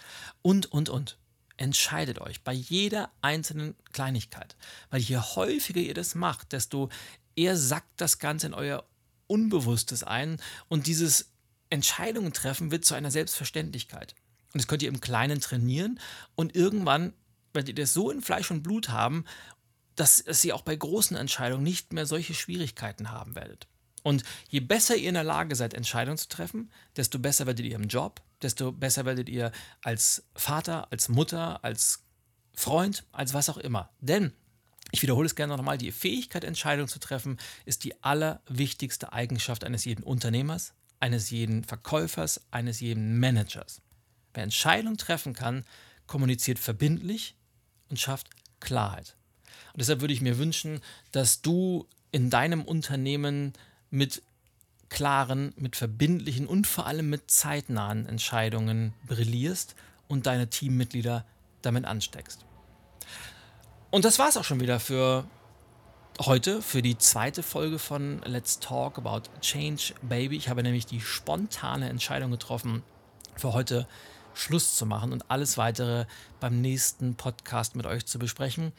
Und, 0.41 0.71
und, 0.71 0.89
und. 0.89 1.19
Entscheidet 1.55 2.19
euch 2.19 2.43
bei 2.43 2.51
jeder 2.51 3.11
einzelnen 3.21 3.75
Kleinigkeit. 3.93 4.55
Weil 4.89 5.01
je 5.01 5.17
häufiger 5.17 5.81
ihr 5.81 5.93
das 5.93 6.15
macht, 6.15 6.51
desto 6.51 6.89
eher 7.35 7.55
sackt 7.55 8.01
das 8.01 8.17
Ganze 8.17 8.47
in 8.47 8.55
euer 8.55 8.83
Unbewusstes 9.27 10.03
ein 10.03 10.41
und 10.67 10.87
dieses 10.87 11.31
Entscheidungen 11.69 12.33
treffen 12.33 12.71
wird 12.71 12.85
zu 12.85 12.95
einer 12.95 13.11
Selbstverständlichkeit. 13.11 14.15
Und 14.51 14.61
das 14.61 14.67
könnt 14.67 14.81
ihr 14.81 14.89
im 14.89 14.99
Kleinen 14.99 15.41
trainieren 15.41 15.99
und 16.33 16.55
irgendwann 16.55 17.13
werdet 17.53 17.69
ihr 17.69 17.83
das 17.83 17.93
so 17.93 18.09
in 18.09 18.23
Fleisch 18.23 18.49
und 18.49 18.63
Blut 18.63 18.89
haben, 18.89 19.25
dass 19.95 20.43
ihr 20.43 20.55
auch 20.55 20.63
bei 20.63 20.75
großen 20.75 21.15
Entscheidungen 21.15 21.63
nicht 21.63 21.93
mehr 21.93 22.07
solche 22.07 22.33
Schwierigkeiten 22.33 23.11
haben 23.11 23.35
werdet. 23.35 23.67
Und 24.03 24.23
je 24.49 24.59
besser 24.59 24.95
ihr 24.95 25.09
in 25.09 25.15
der 25.15 25.23
Lage 25.23 25.55
seid, 25.55 25.73
Entscheidungen 25.73 26.17
zu 26.17 26.27
treffen, 26.27 26.71
desto 26.95 27.19
besser 27.19 27.45
werdet 27.45 27.65
ihr 27.65 27.75
im 27.75 27.87
Job, 27.87 28.21
desto 28.41 28.71
besser 28.71 29.05
werdet 29.05 29.29
ihr 29.29 29.51
als 29.81 30.23
Vater, 30.35 30.91
als 30.91 31.09
Mutter, 31.09 31.63
als 31.63 32.03
Freund, 32.53 33.03
als 33.11 33.33
was 33.33 33.49
auch 33.49 33.57
immer. 33.57 33.89
Denn, 33.99 34.33
ich 34.91 35.01
wiederhole 35.01 35.25
es 35.25 35.35
gerne 35.35 35.55
nochmal, 35.55 35.77
die 35.77 35.91
Fähigkeit, 35.91 36.43
Entscheidungen 36.43 36.87
zu 36.87 36.99
treffen, 36.99 37.37
ist 37.65 37.83
die 37.83 38.03
allerwichtigste 38.03 39.13
Eigenschaft 39.13 39.63
eines 39.63 39.85
jeden 39.85 40.03
Unternehmers, 40.03 40.73
eines 40.99 41.29
jeden 41.29 41.63
Verkäufers, 41.63 42.41
eines 42.51 42.79
jeden 42.79 43.19
Managers. 43.19 43.81
Wer 44.33 44.43
Entscheidungen 44.43 44.97
treffen 44.97 45.33
kann, 45.33 45.65
kommuniziert 46.07 46.59
verbindlich 46.59 47.35
und 47.89 47.99
schafft 47.99 48.29
Klarheit. 48.59 49.15
Und 49.73 49.81
deshalb 49.81 50.01
würde 50.01 50.13
ich 50.13 50.21
mir 50.21 50.37
wünschen, 50.37 50.81
dass 51.11 51.41
du 51.41 51.87
in 52.11 52.29
deinem 52.29 52.63
Unternehmen 52.63 53.53
mit 53.91 54.23
klaren, 54.89 55.53
mit 55.55 55.75
verbindlichen 55.75 56.47
und 56.47 56.67
vor 56.67 56.85
allem 56.87 57.09
mit 57.09 57.29
zeitnahen 57.29 58.05
Entscheidungen 58.05 58.93
brillierst 59.05 59.75
und 60.07 60.25
deine 60.25 60.49
Teammitglieder 60.49 61.25
damit 61.61 61.85
ansteckst. 61.85 62.45
Und 63.91 64.05
das 64.05 64.19
war 64.19 64.29
es 64.29 64.37
auch 64.37 64.43
schon 64.43 64.59
wieder 64.59 64.79
für 64.79 65.25
heute, 66.19 66.61
für 66.61 66.81
die 66.81 66.97
zweite 66.97 67.43
Folge 67.43 67.79
von 67.79 68.21
Let's 68.25 68.59
Talk 68.59 68.97
About 68.97 69.23
Change 69.41 69.93
Baby. 70.01 70.37
Ich 70.37 70.49
habe 70.49 70.63
nämlich 70.63 70.85
die 70.85 71.01
spontane 71.01 71.89
Entscheidung 71.89 72.31
getroffen, 72.31 72.83
für 73.35 73.53
heute 73.53 73.87
Schluss 74.33 74.75
zu 74.75 74.85
machen 74.85 75.11
und 75.11 75.29
alles 75.29 75.57
weitere 75.57 76.05
beim 76.41 76.59
nächsten 76.59 77.15
Podcast 77.15 77.75
mit 77.75 77.85
euch 77.85 78.05
zu 78.05 78.19
besprechen. 78.19 78.73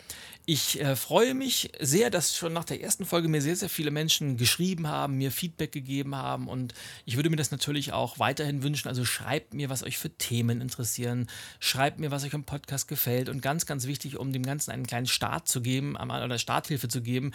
Ich 0.44 0.80
äh, 0.80 0.96
freue 0.96 1.34
mich 1.34 1.70
sehr, 1.80 2.10
dass 2.10 2.36
schon 2.36 2.52
nach 2.52 2.64
der 2.64 2.82
ersten 2.82 3.06
Folge 3.06 3.28
mir 3.28 3.40
sehr, 3.40 3.54
sehr 3.54 3.68
viele 3.68 3.92
Menschen 3.92 4.36
geschrieben 4.36 4.88
haben, 4.88 5.16
mir 5.16 5.30
Feedback 5.30 5.70
gegeben 5.70 6.16
haben 6.16 6.48
und 6.48 6.74
ich 7.04 7.14
würde 7.14 7.30
mir 7.30 7.36
das 7.36 7.52
natürlich 7.52 7.92
auch 7.92 8.18
weiterhin 8.18 8.64
wünschen. 8.64 8.88
Also 8.88 9.04
schreibt 9.04 9.54
mir, 9.54 9.70
was 9.70 9.84
euch 9.84 9.98
für 9.98 10.10
Themen 10.10 10.60
interessieren, 10.60 11.28
schreibt 11.60 12.00
mir, 12.00 12.10
was 12.10 12.24
euch 12.24 12.34
am 12.34 12.42
Podcast 12.42 12.88
gefällt 12.88 13.28
und 13.28 13.40
ganz, 13.40 13.64
ganz 13.64 13.86
wichtig, 13.86 14.18
um 14.18 14.32
dem 14.32 14.42
Ganzen 14.42 14.72
einen 14.72 14.86
kleinen 14.86 15.06
Start 15.06 15.46
zu 15.46 15.62
geben 15.62 15.96
oder 15.96 16.38
Starthilfe 16.38 16.88
zu 16.88 17.00
geben, 17.00 17.30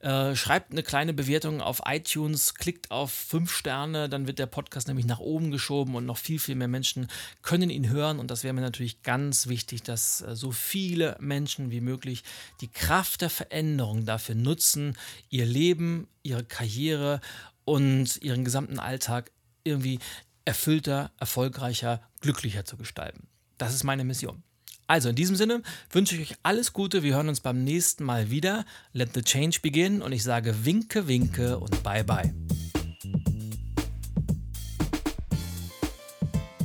äh, 0.00 0.36
schreibt 0.36 0.72
eine 0.72 0.82
kleine 0.82 1.14
Bewertung 1.14 1.62
auf 1.62 1.80
iTunes, 1.86 2.54
klickt 2.54 2.90
auf 2.90 3.10
fünf 3.10 3.50
Sterne, 3.50 4.10
dann 4.10 4.26
wird 4.26 4.38
der 4.38 4.46
Podcast 4.46 4.88
nämlich 4.88 5.06
nach 5.06 5.20
oben 5.20 5.50
geschoben 5.50 5.94
und 5.94 6.04
noch 6.04 6.18
viel, 6.18 6.38
viel 6.38 6.56
mehr 6.56 6.68
Menschen 6.68 7.08
können 7.40 7.59
ihn 7.68 7.90
hören 7.90 8.18
und 8.18 8.30
das 8.30 8.44
wäre 8.44 8.54
mir 8.54 8.62
natürlich 8.62 9.02
ganz 9.02 9.48
wichtig, 9.48 9.82
dass 9.82 10.22
äh, 10.22 10.34
so 10.34 10.52
viele 10.52 11.16
Menschen 11.20 11.70
wie 11.70 11.82
möglich 11.82 12.22
die 12.62 12.68
Kraft 12.68 13.20
der 13.20 13.28
Veränderung 13.28 14.06
dafür 14.06 14.36
nutzen, 14.36 14.96
ihr 15.28 15.44
Leben, 15.44 16.08
ihre 16.22 16.44
Karriere 16.44 17.20
und 17.64 18.16
ihren 18.22 18.44
gesamten 18.44 18.78
Alltag 18.78 19.30
irgendwie 19.64 19.98
erfüllter, 20.44 21.10
erfolgreicher, 21.18 22.00
glücklicher 22.20 22.64
zu 22.64 22.76
gestalten. 22.76 23.26
Das 23.58 23.74
ist 23.74 23.84
meine 23.84 24.04
Mission. 24.04 24.42
Also 24.86 25.08
in 25.08 25.14
diesem 25.14 25.36
Sinne 25.36 25.62
wünsche 25.90 26.16
ich 26.16 26.32
euch 26.32 26.36
alles 26.42 26.72
Gute. 26.72 27.04
Wir 27.04 27.14
hören 27.14 27.28
uns 27.28 27.40
beim 27.40 27.62
nächsten 27.62 28.02
Mal 28.02 28.30
wieder. 28.30 28.64
Let 28.92 29.10
the 29.14 29.22
change 29.22 29.58
begin 29.62 30.02
und 30.02 30.10
ich 30.10 30.24
sage 30.24 30.64
Winke, 30.64 31.06
Winke 31.06 31.58
und 31.58 31.82
Bye 31.84 32.02
bye. 32.02 32.39